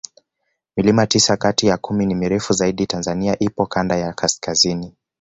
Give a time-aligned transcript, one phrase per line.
[0.77, 4.95] milima tisa Kati ya kumi mirefu zaidi tanzania ipo Kanda ya kaskazini